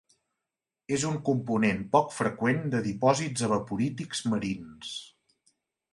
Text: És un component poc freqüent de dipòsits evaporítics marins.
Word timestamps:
És 0.97 1.03
un 1.09 1.19
component 1.27 1.83
poc 1.95 2.09
freqüent 2.15 2.65
de 2.73 2.81
dipòsits 2.89 3.47
evaporítics 3.49 4.27
marins. 4.33 4.99